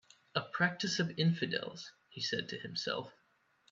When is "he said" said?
2.09-2.49